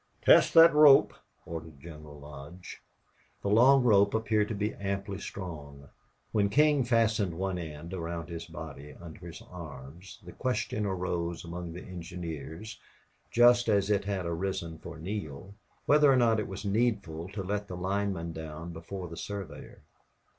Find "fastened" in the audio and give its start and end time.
6.83-7.37